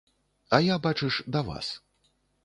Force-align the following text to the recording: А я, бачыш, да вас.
А 0.57 0.59
я, 0.67 0.77
бачыш, 0.85 1.19
да 1.35 1.43
вас. 1.49 1.67